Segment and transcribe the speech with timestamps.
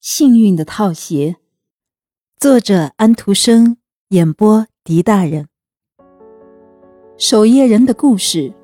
[0.00, 1.34] 幸运的套鞋，
[2.38, 3.78] 作者安徒生，
[4.10, 5.48] 演播狄大人。
[7.16, 8.54] 守夜人的故事。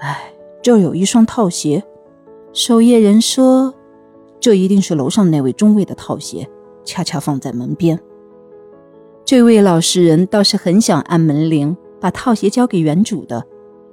[0.00, 1.84] 哎，这儿有一双套鞋。
[2.52, 3.72] 守夜人说
[4.40, 6.50] ：“这一定是楼上那位中尉的套鞋，
[6.84, 7.96] 恰恰放在门边。”
[9.24, 13.46] 这位老实人倒是很想按门铃，把套鞋交给原主的，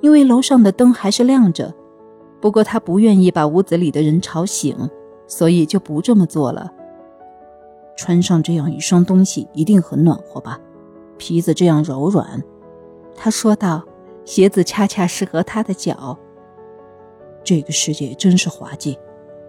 [0.00, 1.74] 因为楼上的灯还是亮着。
[2.40, 4.74] 不过他不愿意把屋子里的人吵醒。
[5.26, 6.72] 所以就不这么做了。
[7.96, 10.60] 穿上这样一双东西一定很暖和吧？
[11.18, 12.42] 皮子这样柔软，
[13.14, 13.84] 他说道。
[14.26, 16.18] 鞋子恰恰适合他的脚。
[17.44, 18.98] 这个世界真是滑稽。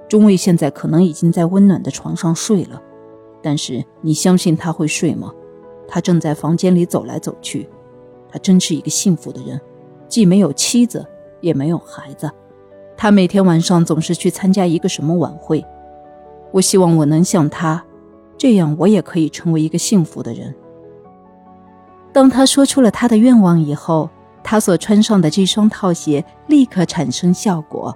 [0.07, 2.79] 中尉现在可能已经在温暖的床上睡了，
[3.41, 5.33] 但是你相信他会睡吗？
[5.87, 7.67] 他正在房间里走来走去。
[8.29, 9.59] 他真是一个幸福的人，
[10.07, 11.03] 既没有妻子，
[11.41, 12.29] 也没有孩子。
[12.97, 15.63] 他每天晚上总是去参加一个什么晚会。
[16.51, 17.83] 我希望我能像他，
[18.37, 20.53] 这样我也可以成为一个幸福的人。
[22.11, 24.09] 当他说出了他的愿望以后，
[24.43, 27.95] 他所穿上的这双套鞋立刻产生效果。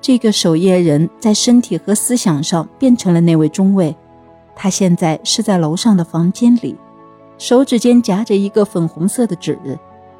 [0.00, 3.96] 这个守夜人在身体和思想上变成了那位中尉。
[4.54, 6.76] 他现在是在楼上的房间里，
[7.38, 9.56] 手指间夹着一个粉红色的纸，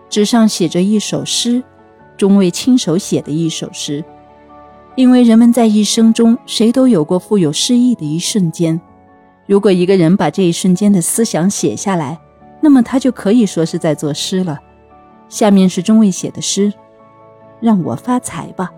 [0.08, 1.62] 纸上写着一首诗。
[2.22, 4.04] 中尉亲手写的一首诗，
[4.94, 8.80] 因为人们在一生中谁都有过富有诗意的一瞬间。
[9.44, 12.16] 如果一个人把这一瞬间的思想写下来，
[12.60, 14.56] 那么他就可以说是在作诗了。
[15.28, 16.72] 下面是中尉写的诗
[17.58, 18.70] ：“让我发财吧，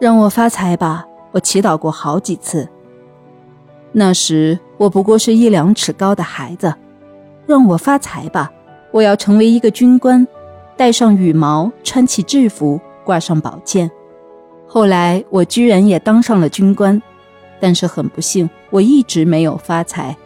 [0.00, 2.66] 让我发财吧。”我祈祷过好几次。
[3.92, 6.74] 那时我不过是一两尺高的孩子。
[7.46, 8.50] 让我发财吧，
[8.92, 10.26] 我要成为一个军官。
[10.76, 13.90] 戴上羽毛，穿起制服，挂上宝剑。
[14.66, 17.00] 后来我居然也当上了军官，
[17.60, 20.16] 但是很不幸，我一直没有发财。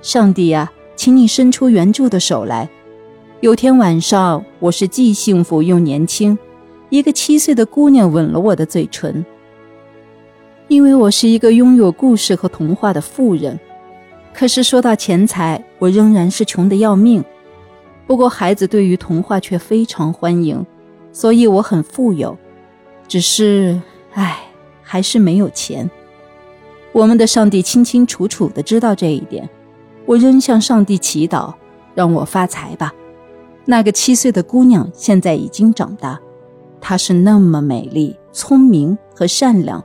[0.00, 2.68] 上帝呀，请你伸出援助的手来。
[3.40, 6.38] 有天晚上，我是既幸福又年轻，
[6.88, 9.24] 一个七岁的姑娘吻了我的嘴唇。
[10.68, 13.60] 因为我是一个拥有故事和童话的富人，
[14.32, 17.22] 可是说到钱财，我仍然是穷得要命。
[18.12, 20.66] 不过，孩子对于童话却非常欢迎，
[21.12, 22.36] 所以我很富有。
[23.08, 23.80] 只是，
[24.12, 24.38] 唉，
[24.82, 25.90] 还是没有钱。
[26.92, 29.48] 我们的上帝清清楚楚地知道这一点。
[30.04, 31.54] 我仍向上帝祈祷，
[31.94, 32.92] 让我发财吧。
[33.64, 36.20] 那个七岁的姑娘现在已经长大，
[36.82, 39.82] 她是那么美丽、聪明和善良。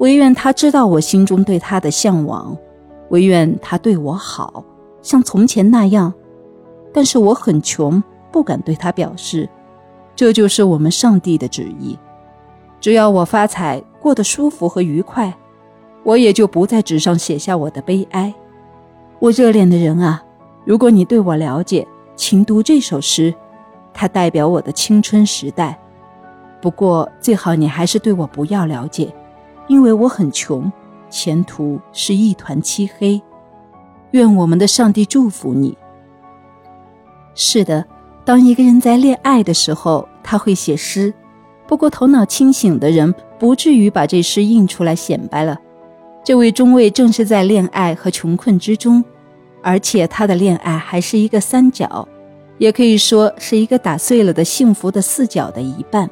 [0.00, 2.54] 唯愿她知道我心中对她的向往，
[3.08, 4.62] 唯愿她对我好，
[5.00, 6.12] 像从前那样。
[6.92, 9.48] 但是我很穷，不敢对他表示。
[10.14, 11.98] 这就是我们上帝的旨意。
[12.80, 15.32] 只要我发财，过得舒服和愉快，
[16.02, 18.32] 我也就不在纸上写下我的悲哀。
[19.18, 20.22] 我热恋的人啊，
[20.64, 23.34] 如果你对我了解，请读这首诗，
[23.94, 25.78] 它代表我的青春时代。
[26.60, 29.12] 不过最好你还是对我不要了解，
[29.66, 30.70] 因为我很穷，
[31.08, 33.20] 前途是一团漆黑。
[34.10, 35.76] 愿我们的上帝祝福你。
[37.34, 37.84] 是的，
[38.24, 41.12] 当一个人在恋爱的时候，他会写诗。
[41.66, 45.58] 不过头脑清醒的人不至于把这诗印出来显摆了。
[46.22, 49.02] 这位中尉正是在恋爱和穷困之中，
[49.62, 52.06] 而且他的恋爱还是一个三角，
[52.58, 56.08] 也可以说是一个打碎了的幸福的四角的一半。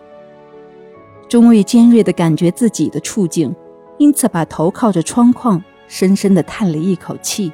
[1.28, 3.54] 中尉尖锐地感觉自己的处境，
[3.98, 7.52] 因此把头靠着窗框，深深地叹了一口气。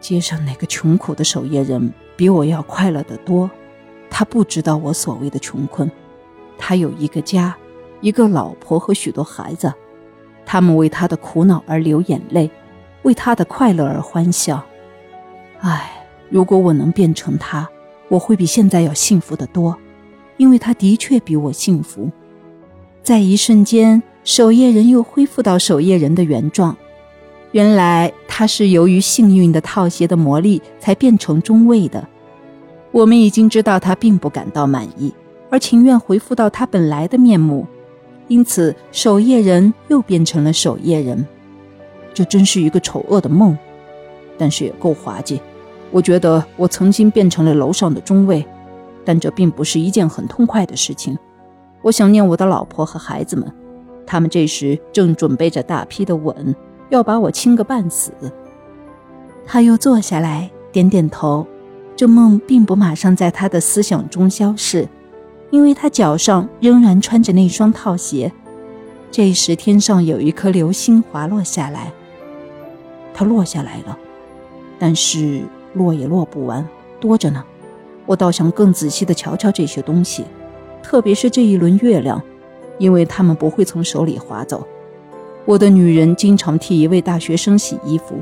[0.00, 1.92] 街上哪个穷苦的守夜人。
[2.16, 3.48] 比我要快乐得多，
[4.10, 5.88] 他不知道我所谓的穷困，
[6.58, 7.56] 他有一个家，
[8.00, 9.72] 一个老婆和许多孩子，
[10.44, 12.50] 他们为他的苦恼而流眼泪，
[13.02, 14.60] 为他的快乐而欢笑。
[15.60, 17.68] 唉，如果我能变成他，
[18.08, 19.78] 我会比现在要幸福得多，
[20.36, 22.10] 因为他的确比我幸福。
[23.04, 26.76] 在一瞬间，守夜人又恢复到守夜人的原状。
[27.52, 32.06] 原来他是由于幸运的套鞋的魔力才变成中尉的。
[32.90, 35.12] 我们已经知道他并不感到满意，
[35.50, 37.66] 而情愿恢复到他本来的面目，
[38.28, 41.26] 因此守夜人又变成了守夜人。
[42.12, 43.56] 这真是一个丑恶的梦，
[44.36, 45.40] 但是也够滑稽。
[45.90, 48.44] 我觉得我曾经变成了楼上的中尉，
[49.04, 51.16] 但这并不是一件很痛快的事情。
[51.80, 53.50] 我想念我的老婆和孩子们，
[54.06, 56.54] 他们这时正准备着大批的吻。
[56.88, 58.12] 要把我亲个半死。
[59.46, 61.46] 他又坐下来，点点头。
[61.96, 64.88] 这梦并不马上在他的思想中消逝，
[65.50, 68.30] 因为他脚上仍然穿着那双套鞋。
[69.10, 71.92] 这时天上有一颗流星滑落下来，
[73.12, 73.98] 它落下来了，
[74.78, 75.42] 但是
[75.72, 76.64] 落也落不完，
[77.00, 77.42] 多着呢。
[78.06, 80.24] 我倒想更仔细的瞧瞧这些东西，
[80.82, 82.22] 特别是这一轮月亮，
[82.78, 84.64] 因为它们不会从手里滑走。
[85.48, 88.20] 我的女人经常替一位大学生洗衣服，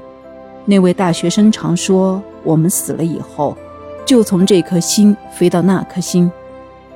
[0.65, 3.57] 那位大学生常说：“我们死了以后，
[4.05, 6.31] 就从这颗心飞到那颗心。”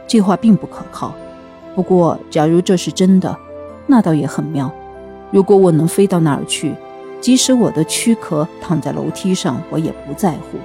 [0.06, 1.12] 这话并不可靠。
[1.74, 3.36] 不过，假如这是真的，
[3.88, 4.70] 那倒也很妙。
[5.32, 6.76] 如果我能飞到哪儿去，
[7.20, 10.58] 即使我的躯壳躺在楼梯上，我也不在乎。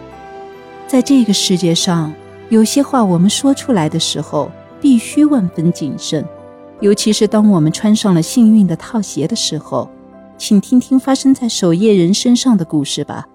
[0.85, 2.13] 在这个世界上，
[2.49, 6.23] 有些话我们说出来的时候必须万分谨慎，
[6.81, 9.89] 尤其是当我们穿上了幸运的套鞋的时候。
[10.37, 13.25] 请听听发生在守夜人身上的故事吧。